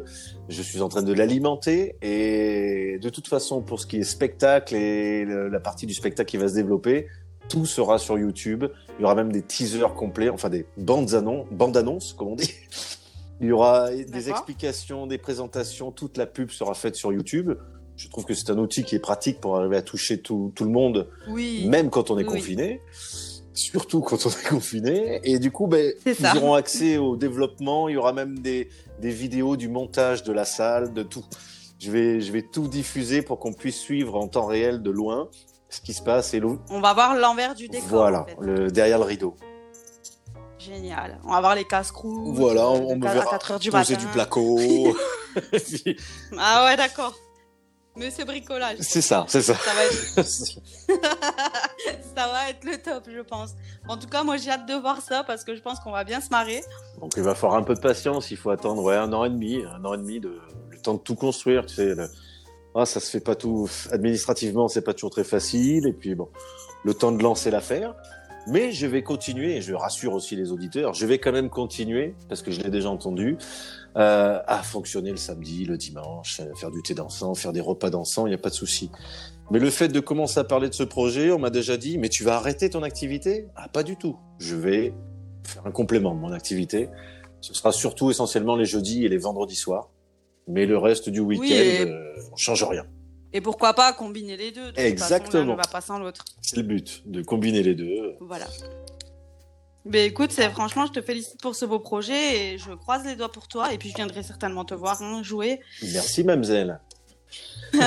[0.49, 1.97] Je suis en train de l'alimenter.
[2.03, 6.37] Et de toute façon, pour ce qui est spectacle et la partie du spectacle qui
[6.37, 7.07] va se développer,
[7.49, 8.65] tout sera sur YouTube.
[8.99, 12.37] Il y aura même des teasers complets, enfin des bandes annonces, bandes annonces, comme on
[12.37, 12.53] dit.
[13.41, 15.93] Il y aura des explications, des présentations.
[15.93, 17.53] Toute la pub sera faite sur YouTube.
[17.97, 20.65] Je trouve que c'est un outil qui est pratique pour arriver à toucher tout, tout
[20.65, 21.67] le monde, oui.
[21.67, 22.81] même quand on est confiné
[23.59, 25.21] surtout quand on est confiné.
[25.25, 27.89] Et du coup, ben, ils auront accès au développement.
[27.89, 28.69] Il y aura même des,
[29.01, 31.25] des vidéos du montage de la salle, de tout.
[31.79, 35.29] Je vais, je vais tout diffuser pour qu'on puisse suivre en temps réel de loin
[35.69, 36.35] ce qui se passe.
[36.35, 37.89] Et On va voir l'envers du décor.
[37.89, 39.37] Voilà, le, derrière le rideau.
[40.59, 41.21] Génial.
[41.25, 42.37] On va voir les casse-croûtes.
[42.37, 43.95] Voilà, on, me verra à 4 heures du matin.
[43.95, 44.59] du placo.
[46.39, 47.15] ah ouais, d'accord.
[47.97, 48.79] Mais c'est bricolage.
[48.81, 49.55] C'est ça, c'est ça.
[49.55, 50.23] Ça va, être...
[52.17, 53.55] ça va être le top, je pense.
[53.89, 56.05] En tout cas, moi, j'ai hâte de voir ça parce que je pense qu'on va
[56.05, 56.63] bien se marrer.
[57.01, 58.31] Donc, il va falloir un peu de patience.
[58.31, 60.39] Il faut attendre ouais, un an et demi, un an et demi de
[60.71, 61.67] le temps de tout construire.
[61.67, 61.95] Tu sais,
[62.75, 65.87] ah, ça se fait pas tout administrativement, c'est pas toujours très facile.
[65.87, 66.29] Et puis bon,
[66.85, 67.95] le temps de lancer l'affaire.
[68.51, 72.15] Mais je vais continuer, et je rassure aussi les auditeurs, je vais quand même continuer,
[72.29, 73.37] parce que je l'ai déjà entendu,
[73.97, 78.27] euh, à fonctionner le samedi, le dimanche, faire du thé dansant, faire des repas dansants,
[78.27, 78.91] il n'y a pas de souci.
[79.51, 82.09] Mais le fait de commencer à parler de ce projet, on m'a déjà dit, mais
[82.09, 83.49] tu vas arrêter ton activité?
[83.57, 84.17] Ah, pas du tout.
[84.39, 84.95] Je vais
[85.45, 86.89] faire un complément de mon activité.
[87.41, 89.91] Ce sera surtout essentiellement les jeudis et les vendredis soirs.
[90.49, 92.85] Mais le reste du week-end, euh, on change rien.
[93.33, 95.55] Et pourquoi pas combiner les deux Exactement.
[95.55, 96.25] va pas sans l'autre.
[96.41, 98.17] C'est le but, de combiner les deux.
[98.21, 98.47] Voilà.
[99.85, 103.17] Mais écoute, c'est franchement, je te félicite pour ce beau projet et je croise les
[103.17, 103.73] doigts pour toi.
[103.73, 105.61] Et puis je viendrai certainement te voir hein, jouer.
[105.93, 106.81] Merci, mademoiselle.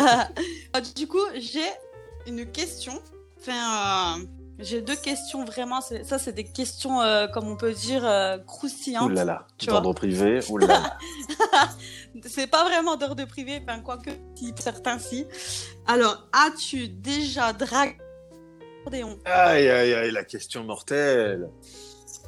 [0.96, 1.70] du coup, j'ai
[2.28, 2.94] une question.
[3.40, 4.26] Enfin, euh,
[4.62, 5.82] j'ai deux questions vraiment.
[5.82, 9.12] Ça, c'est des questions, euh, comme on peut dire, euh, croustillantes.
[9.14, 10.40] Là, d'ordre privé.
[10.50, 10.98] Ouh là
[12.26, 15.26] c'est pas vraiment d'ordre privé, enfin, quoique, si, certains si.
[15.88, 17.98] Alors, as-tu déjà dragué
[19.26, 21.50] Aïe, aïe, aïe, la question mortelle.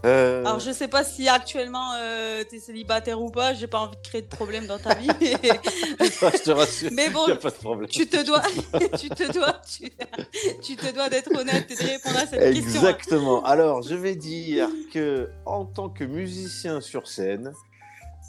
[0.05, 0.43] Euh...
[0.43, 3.95] Alors, je sais pas si actuellement euh, tu es célibataire ou pas, j'ai pas envie
[3.95, 5.07] de créer de problème dans ta vie.
[5.21, 7.89] je te rassure, mais bon, y a pas de problème.
[7.89, 8.41] Tu te dois,
[8.99, 9.61] tu te dois,
[10.61, 12.81] tu, te dois d'être honnête et de répondre à cette question.
[12.81, 12.89] Hein.
[12.89, 13.43] Exactement.
[13.43, 17.53] Alors, je vais dire que en tant que musicien sur scène,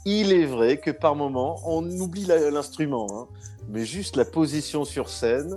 [0.04, 3.28] il est vrai que par moment, on oublie l'instrument, hein,
[3.68, 5.56] mais juste la position sur scène,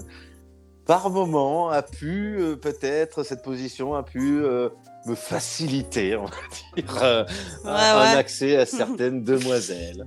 [0.88, 4.70] par moment, a pu euh, peut-être cette position a pu euh,
[5.08, 6.32] me faciliter, on va
[6.76, 7.26] dire, euh,
[7.66, 10.06] un, accès à certaines demoiselles.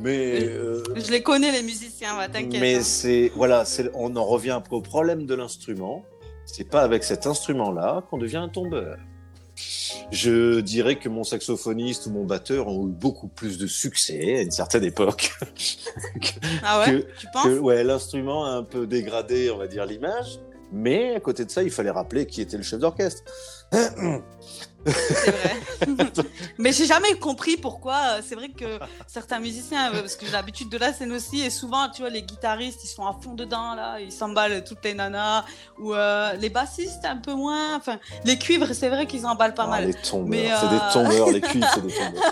[0.00, 2.60] Mais je les connais les musiciens, t'inquiète.
[2.60, 2.82] Mais hein.
[2.82, 3.64] c'est voilà,
[3.94, 6.04] on en revient après au problème de l'instrument.
[6.46, 8.96] C'est pas avec cet instrument-là qu'on devient un tombeur.
[10.10, 14.42] Je dirais que mon saxophoniste ou mon batteur ont eu beaucoup plus de succès à
[14.42, 15.32] une certaine époque.
[16.62, 17.06] ah ouais?
[17.18, 17.58] Tu penses?
[17.58, 20.38] Ouais, l'instrument a un peu dégradé, on va dire, l'image.
[20.72, 23.22] Mais à côté de ça, il fallait rappeler qui était le chef d'orchestre.
[23.72, 25.56] C'est vrai.
[26.58, 27.96] Mais j'ai jamais compris pourquoi.
[27.96, 31.40] Euh, c'est vrai que certains musiciens, euh, parce que j'ai l'habitude de la scène aussi,
[31.40, 34.84] et souvent, tu vois, les guitaristes, ils sont à fond dedans, là, ils s'emballent toutes
[34.84, 35.44] les nanas,
[35.78, 37.76] ou euh, les bassistes, un peu moins.
[37.76, 39.86] Enfin, les cuivres, c'est vrai qu'ils emballent pas ah, mal.
[39.86, 42.22] Les tombeurs, c'est des tombeurs, les cuivres, c'est des tombeurs.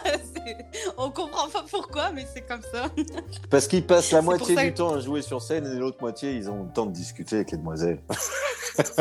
[0.97, 2.87] On comprend pas pourquoi, mais c'est comme ça.
[3.51, 6.49] Parce qu'ils passent la moitié du temps à jouer sur scène, et l'autre moitié, ils
[6.49, 8.01] ont le temps de discuter avec les demoiselles.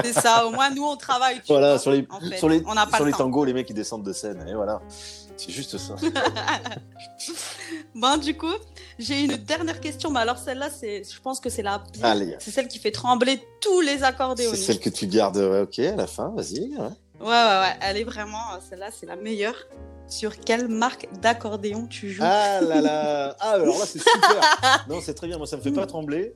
[0.03, 1.41] c'est ça, au moins, nous, on travaille.
[1.47, 2.07] Voilà, sur les,
[2.37, 2.63] sur les,
[2.95, 4.45] sur les tangos, les mecs, ils descendent de scène.
[4.47, 4.81] Et voilà.
[5.37, 5.95] C'est juste ça.
[7.95, 8.53] bon, du coup,
[8.99, 10.09] j'ai une dernière question.
[10.09, 11.83] Mais alors, celle-là, c'est, je pense que c'est la
[12.39, 14.51] C'est celle qui fait trembler tous les accordéons.
[14.51, 16.75] C'est celle que tu gardes, ok, à la fin, vas-y.
[16.77, 16.89] Ouais.
[17.21, 19.55] ouais, ouais, Elle est vraiment, celle-là, c'est la meilleure.
[20.07, 22.21] Sur quelle marque d'accordéon tu joues?
[22.23, 24.85] Ah là là Ah, alors là, c'est super.
[24.87, 25.37] non, c'est très bien.
[25.37, 26.33] Moi, ça me fait pas trembler.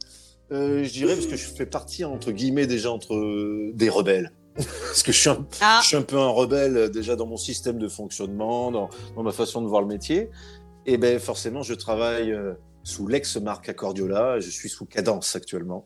[0.51, 4.31] Euh, je dirais parce que je fais partie, entre guillemets, déjà entre des rebelles.
[4.65, 5.79] Parce que je suis, un, ah.
[5.81, 9.23] je suis, un, peu un rebelle euh, déjà dans mon système de fonctionnement, dans, dans
[9.23, 10.29] ma façon de voir le métier.
[10.85, 14.39] Et ben forcément, je travaille euh, sous l'ex-marque Accordiola.
[14.39, 15.85] Je suis sous Cadence actuellement.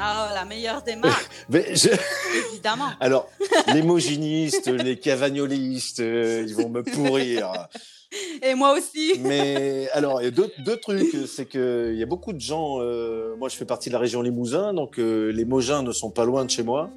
[0.00, 1.30] Ah, la meilleure des marques.
[1.52, 2.90] Évidemment.
[3.00, 3.28] Alors,
[3.72, 7.68] les moginistes, les cavagnolistes, euh, ils vont me pourrir.
[8.42, 9.18] Et moi aussi.
[9.20, 11.16] Mais alors, il y a deux, deux trucs.
[11.26, 12.78] C'est qu'il y a beaucoup de gens.
[13.38, 16.44] moi, je fais partie de la région Limousin, donc les Mogins ne sont pas loin
[16.44, 16.90] de chez moi.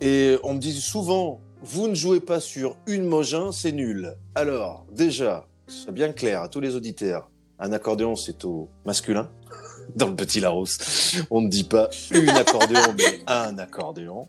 [0.00, 4.14] Et on me dit souvent, vous ne jouez pas sur une Mogin, c'est nul.
[4.34, 8.68] Alors, déjà, que ce soit bien clair à tous les auditeurs, un accordéon, c'est au
[8.84, 9.30] masculin.
[9.96, 14.28] Dans le petit Larousse, on ne dit pas une accordéon, mais un accordéon.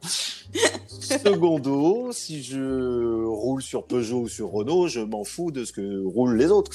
[0.87, 6.05] Secondo, si je roule sur Peugeot ou sur Renault, je m'en fous de ce que
[6.05, 6.71] roulent les autres.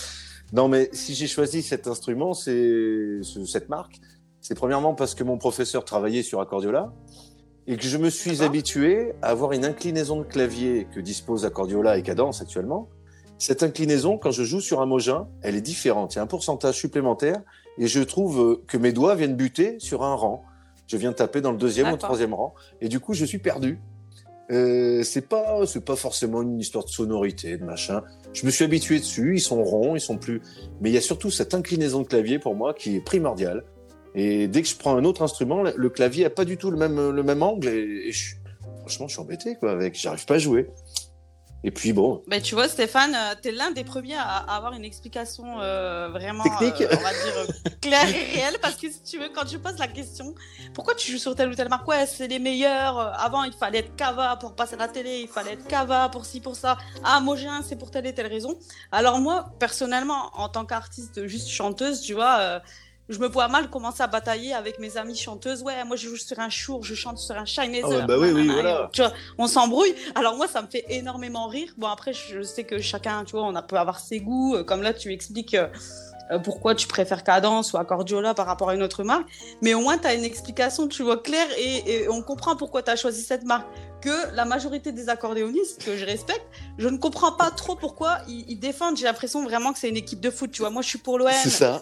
[0.52, 4.00] Non, mais si j'ai choisi cet instrument, c'est cette marque,
[4.40, 6.92] c'est premièrement parce que mon professeur travaillait sur Accordiola
[7.70, 11.98] et que je me suis habitué à avoir une inclinaison de clavier que dispose Accordiola
[11.98, 12.88] et Cadence actuellement.
[13.38, 16.14] Cette inclinaison, quand je joue sur un Mogin, elle est différente.
[16.14, 17.40] Il y a un pourcentage supplémentaire
[17.78, 20.42] et je trouve que mes doigts viennent buter sur un rang.
[20.88, 23.38] Je viens taper dans le deuxième ou le troisième rang et du coup, je suis
[23.38, 23.78] perdu.
[24.50, 28.02] Euh, c'est pas, c'est pas forcément une histoire de sonorité, de machin.
[28.32, 29.36] Je me suis habitué dessus.
[29.36, 30.42] Ils sont ronds, ils sont plus.
[30.80, 33.62] Mais il y a surtout cette inclinaison de clavier pour moi qui est primordiale.
[34.14, 36.76] Et dès que je prends un autre instrument, le clavier a pas du tout le
[36.76, 38.34] même, le même angle et, je,
[38.80, 39.94] franchement, je suis embêté quoi avec.
[39.98, 40.68] J'arrive pas à jouer.
[41.62, 42.22] Et puis bon.
[42.26, 46.08] Mais tu vois, Stéphane, euh, tu es l'un des premiers à avoir une explication euh,
[46.08, 49.46] vraiment technique, euh, on va dire claire et réelle, parce que si tu veux, quand
[49.46, 50.34] je pose la question,
[50.72, 51.86] pourquoi tu joues sur telle ou telle marque?
[51.86, 52.98] Ouais, c'est les meilleurs.
[53.20, 56.24] Avant, il fallait être cava pour passer à la télé, il fallait être cava pour
[56.24, 56.78] ci, pour ça.
[57.04, 58.58] Ah, Mogin, c'est pour telle et telle raison.
[58.90, 62.62] Alors moi, personnellement, en tant qu'artiste, juste chanteuse, tu vois
[63.10, 65.62] je me vois mal commencer à batailler avec mes amies chanteuses.
[65.62, 68.30] Ouais, moi je joue sur un Shure, je chante sur un Shine ah bah oui,
[68.32, 68.88] oui, voilà.
[68.92, 69.94] Tu vois, on s'embrouille.
[70.14, 71.72] Alors moi, ça me fait énormément rire.
[71.76, 74.56] Bon, après, je sais que chacun, tu vois, on a, peut avoir ses goûts.
[74.64, 75.54] Comme là, tu expliques.
[75.54, 75.68] Euh,
[76.38, 79.26] pourquoi tu préfères Cadence ou Accordiola par rapport à une autre marque?
[79.62, 82.82] Mais au moins, tu as une explication, tu vois, claire et, et on comprend pourquoi
[82.82, 83.66] tu as choisi cette marque
[84.00, 86.44] que la majorité des accordéonistes que je respecte,
[86.78, 88.96] je ne comprends pas trop pourquoi ils, défendent.
[88.96, 90.50] J'ai l'impression vraiment que c'est une équipe de foot.
[90.50, 91.30] Tu vois, moi je suis pour l'OM,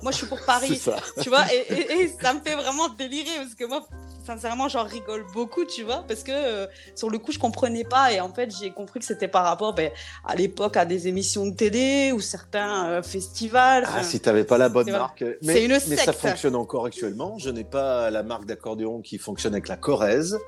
[0.03, 0.81] moi je suis pour Paris.
[1.23, 3.87] Tu vois, et, ça me fait vraiment délirer parce que moi,
[4.27, 8.13] sincèrement, j'en rigole beaucoup, tu vois, parce que euh, sur le coup, je comprenais pas
[8.13, 9.91] et en fait, j'ai compris que c'était par rapport ben,
[10.27, 13.85] à l'époque à des émissions de télé ou certains euh, festivals.
[13.87, 15.25] Ah, si tu pas la bonne marque.
[15.43, 17.39] Mais, une mais ça fonctionne encore actuellement.
[17.39, 20.39] Je n'ai pas la marque d'accordéon qui fonctionne avec la Corrèze.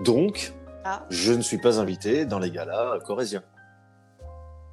[0.00, 0.52] Donc,
[0.84, 1.04] ah.
[1.10, 3.42] Je ne suis pas invité dans les galas corésiens.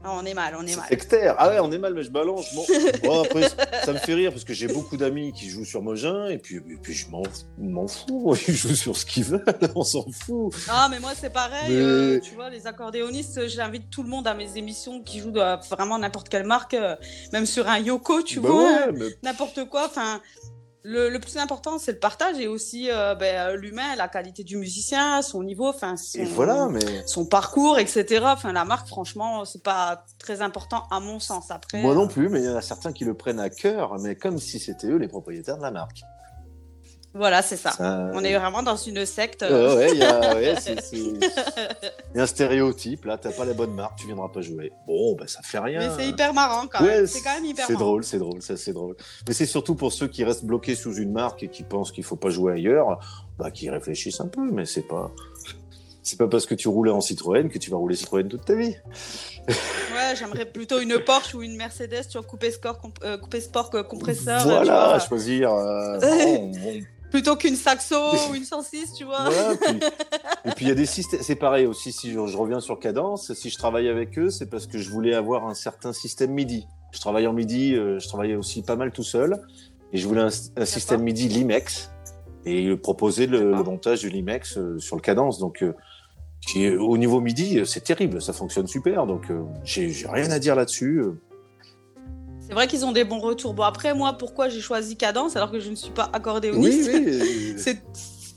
[0.07, 0.85] Ah, on est mal, on est, mal.
[0.87, 1.33] Sectaire.
[1.39, 2.53] Ah ouais, on est mal, mais je balance.
[2.53, 3.23] Bon.
[3.23, 3.49] après,
[3.83, 6.59] ça me fait rire parce que j'ai beaucoup d'amis qui jouent sur Mogin et puis,
[6.59, 8.35] puis je m'en fous.
[8.47, 10.53] Ils jouent sur ce qu'ils veulent, on s'en fout.
[10.69, 11.71] Ah, mais moi, c'est pareil.
[11.71, 15.69] Euh, tu vois, les accordéonistes, j'invite tout le monde à mes émissions qui jouent de
[15.69, 16.95] vraiment n'importe quelle marque, euh,
[17.33, 18.87] même sur un Yoko, tu bah vois,
[19.23, 19.87] n'importe quoi.
[19.87, 20.21] Enfin,
[20.85, 25.21] le, plus important, c'est le partage et aussi euh, ben, l'humain, la qualité du musicien,
[25.23, 26.79] son niveau, enfin son, voilà, mais...
[27.07, 28.21] son parcours, etc.
[28.25, 31.49] Enfin, la marque, franchement, c'est pas très important à mon sens.
[31.49, 33.97] Après, moi non plus, mais il y en a certains qui le prennent à cœur,
[33.99, 36.03] mais comme si c'était eux les propriétaires de la marque.
[37.15, 37.71] Voilà, c'est ça.
[38.13, 39.41] On est vraiment dans une secte.
[39.41, 40.31] Ouais, il y, a
[42.21, 43.05] un stéréotype.
[43.05, 44.73] Là, t'as pas la bonne marque, tu viendras pas jouer.
[44.85, 45.79] Bon, ben ça fait rien.
[45.79, 47.07] Mais c'est hyper marrant quand même.
[47.07, 48.97] C'est quand même hyper C'est drôle, c'est drôle, c'est drôle.
[49.27, 52.03] Mais c'est surtout pour ceux qui restent bloqués sous une marque et qui pensent qu'il
[52.03, 52.99] faut pas jouer ailleurs,
[53.39, 54.51] bah, qui réfléchissent un peu.
[54.51, 55.09] Mais c'est pas,
[56.03, 58.55] c'est pas parce que tu roulais en Citroën que tu vas rouler Citroën toute ta
[58.55, 58.75] vie.
[59.47, 63.69] ouais, j'aimerais plutôt une Porsche ou une Mercedes, tu vois, coupé, sport, euh, coupé sport
[63.87, 64.43] compresseur.
[64.43, 65.53] Voilà, choisir.
[65.53, 65.97] Euh,
[67.15, 67.95] plutôt qu'une saxo
[68.29, 69.29] ou une 106, tu vois.
[70.45, 73.33] et puis il y a des systèmes, c'est pareil aussi, si je, reviens sur Cadence,
[73.33, 76.67] si je travaille avec eux, c'est parce que je voulais avoir un certain système MIDI.
[76.91, 79.41] Je travaille en MIDI, euh, je travaillais aussi pas mal tout seul,
[79.93, 81.89] et je voulais un, système MIDI Limex,
[82.45, 85.39] et proposer le, montage du Limex euh, sur le Cadence.
[85.39, 89.31] Donc, euh, au niveau MIDI, c'est terrible, ça fonctionne super, donc
[89.63, 91.01] j'ai rien à dire là-dessus.
[92.47, 93.53] C'est vrai qu'ils ont des bons retours.
[93.53, 97.03] Bon, après, moi, pourquoi j'ai choisi Cadence alors que je ne suis pas accordéoniste oui,
[97.05, 97.55] oui.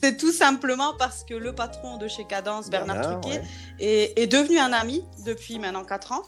[0.01, 3.43] C'est tout simplement parce que le patron de chez Cadence, Bernard, Truquet,
[3.81, 6.23] est, devenu un ami depuis maintenant 4 ans.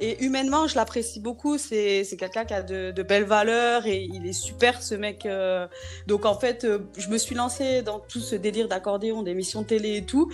[0.00, 1.56] Et humainement, je l'apprécie beaucoup.
[1.58, 5.26] C'est quelqu'un qui a de, belles valeurs et il est super, ce mec.
[5.26, 5.66] Euh.
[6.06, 9.96] Donc, en fait, euh, je me suis lancée dans tout ce délire d'accordéon, d'émissions télé
[9.96, 10.30] et tout.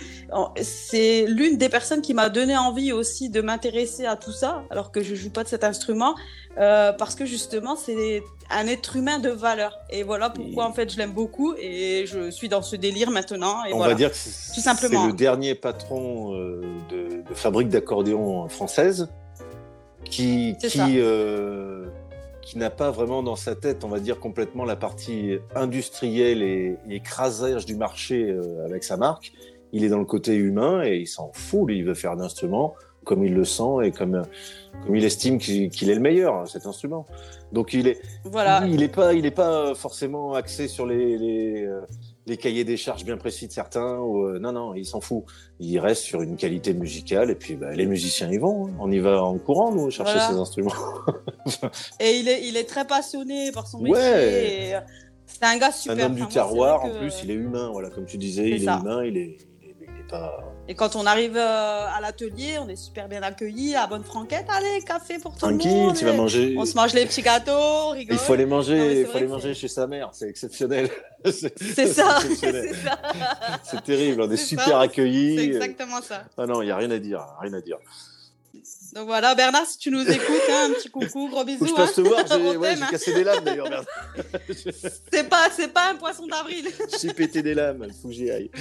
[0.61, 4.91] C'est l'une des personnes qui m'a donné envie aussi de m'intéresser à tout ça, alors
[4.91, 6.15] que je joue pas de cet instrument.
[6.57, 9.79] Euh, parce que justement, c'est un être humain de valeur.
[9.89, 13.63] Et voilà pourquoi, en fait, je l'aime beaucoup et je suis dans ce délire maintenant.
[13.65, 19.09] Et On va dire que c'est le dernier patron euh, de, fabrique d'accordéon française
[20.11, 21.87] qui, qui, euh,
[22.41, 26.77] qui n'a pas vraiment dans sa tête, on va dire, complètement la partie industrielle et,
[26.89, 29.31] écrasage du marché avec sa marque.
[29.73, 32.75] Il est dans le côté humain et il s'en fout, lui, il veut faire d'instruments
[33.03, 34.21] comme il le sent et comme,
[34.85, 37.07] comme il estime qu'il est le meilleur, cet instrument.
[37.51, 38.63] Donc il est, voilà.
[38.67, 41.67] il est pas, il est pas forcément axé sur les, les,
[42.31, 43.99] euh, les cahiers des charges bien précis de certains.
[43.99, 45.23] Ou, euh, non, non, il s'en fout.
[45.59, 48.67] Il reste sur une qualité musicale et puis bah, les musiciens y vont.
[48.67, 48.71] Hein.
[48.79, 50.73] On y va en courant, nous, chercher ces instruments.
[51.99, 53.99] et il est, il est très passionné par son métier.
[54.01, 54.81] Ouais.
[55.25, 55.97] C'est un gars super.
[55.97, 57.69] Un homme du terroir, en plus, il est humain.
[57.71, 59.37] Voilà, comme tu disais, il est humain, il est,
[60.71, 64.45] et quand on arrive euh, à l'atelier, on est super bien accueillis, à bonne franquette.
[64.47, 65.59] Allez, café pour tout le monde.
[65.59, 66.55] Tranquille, tu vas manger.
[66.57, 68.15] On se mange les petits gâteaux, on rigole.
[68.15, 70.89] Il faut les manger, il faut les manger chez sa mère, c'est exceptionnel.
[71.25, 72.19] c'est ça,
[73.63, 75.35] c'est terrible, on est, super accueillis.
[75.35, 76.23] C'est exactement ça.
[76.37, 77.77] Ah non, il n'y a rien à dire, rien à dire.
[78.93, 81.65] Donc voilà, Bernard, si tu nous écoutes, hein, un petit coucou, gros bisous.
[81.65, 83.85] je passe te voir, j'ai ouais, cassé des lames d'ailleurs, Bernard.
[85.11, 86.67] c'est pas, pas un poisson d'avril.
[87.01, 88.51] j'ai pété des lames, il faut que j'y aille.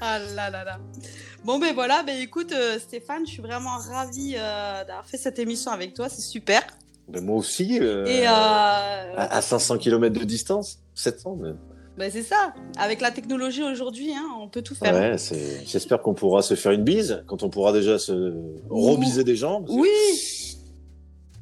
[0.00, 0.78] ah là là là.
[1.44, 5.38] Bon ben voilà, ben écoute euh, Stéphane, je suis vraiment ravie euh, d'avoir fait cette
[5.38, 6.62] émission avec toi, c'est super.
[7.08, 11.58] Ben moi aussi, euh, Et à, à, 500 km de distance, 700 même.
[11.96, 12.52] Ben c'est ça.
[12.78, 14.94] Avec la technologie aujourd'hui, hein, on peut tout faire.
[14.94, 15.16] Ouais,
[15.64, 18.34] j'espère qu'on pourra se faire une bise quand on pourra déjà se
[18.68, 19.66] rebiser des jambes.
[19.70, 19.88] Oui.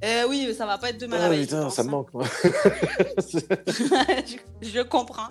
[0.02, 2.12] Eh oui, mais ça va pas être demain ah, putain, ça me manque.
[2.12, 2.24] Moi.
[4.62, 5.28] je, comprends.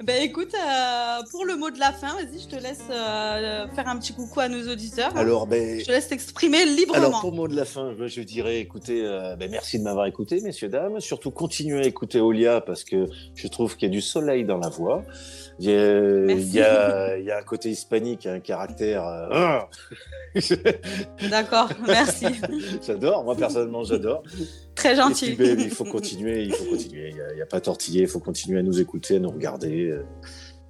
[0.00, 3.88] Ben écoute, euh, pour le mot de la fin, vas-y, je te laisse euh, faire
[3.88, 5.16] un petit coucou à nos auditeurs.
[5.16, 7.06] Alors, ben, je te laisse t'exprimer librement.
[7.06, 10.06] Alors, pour le mot de la fin, je dirais, écoutez, euh, ben, merci de m'avoir
[10.06, 11.00] écouté, messieurs, dames.
[11.00, 14.58] Surtout, continuez à écouter Olia parce que je trouve qu'il y a du soleil dans
[14.58, 15.02] la voix.
[15.58, 19.04] Il y a, il y a, il y a un côté hispanique, un caractère.
[19.04, 19.68] Ah
[21.30, 22.26] D'accord, merci.
[22.86, 24.22] j'adore, moi personnellement, j'adore.
[24.82, 25.34] Très gentil.
[25.34, 27.10] Ben, il faut continuer, il faut continuer.
[27.10, 29.96] Il n'y a, pas tortillé, il faut continuer à nous écouter, à nous regarder.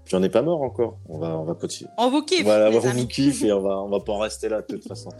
[0.06, 0.98] J'en ai pas mort encore.
[1.08, 1.90] On va, on va continuer.
[1.96, 2.44] On vous kiffe.
[2.44, 4.86] Voilà, on vous kiffe et on va, on va pas en rester là de toute
[4.86, 5.10] façon.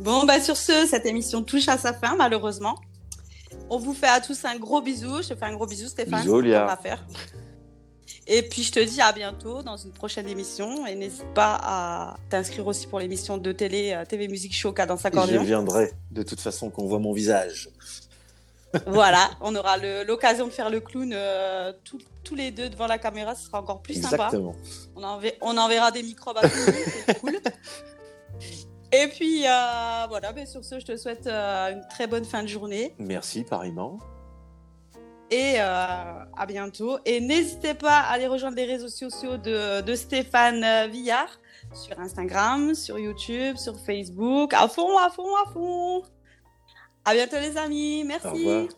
[0.00, 2.74] Bon, bah sur ce, cette émission touche à sa fin, malheureusement.
[3.70, 5.22] On vous fait à tous un gros bisou.
[5.22, 6.20] Je te fais un gros bisou, Stéphane.
[6.20, 6.78] Bisous, Léa.
[6.82, 7.06] faire.
[8.26, 10.86] Et puis je te dis à bientôt dans une prochaine émission.
[10.86, 14.96] Et n'hésite pas à t'inscrire aussi pour l'émission de télé euh, TV Musique Show dans
[14.96, 17.68] sa Je viendrai de toute façon qu'on voit mon visage.
[18.86, 21.72] voilà, on aura l'occasion de faire le clown euh,
[22.24, 24.54] tous les deux devant la caméra, ce sera encore plus Exactement.
[24.54, 25.30] sympa.
[25.42, 27.38] On, enverra des microbes à tout le monde, c'est cool.
[28.92, 32.48] Et puis euh, voilà, ben, sur ce, je te souhaite une très bonne fin de
[32.48, 32.94] journée.
[32.98, 33.98] Merci, pareillement.
[35.30, 35.64] Et euh,
[36.36, 36.98] à bientôt.
[37.04, 41.40] Et n'hésitez pas à aller rejoindre les réseaux sociaux de, Stéphane Villard
[41.72, 44.52] sur Instagram, sur YouTube, sur Facebook.
[44.52, 46.02] À fond, à fond, à fond.
[47.04, 48.04] À bientôt les amis.
[48.04, 48.68] Merci.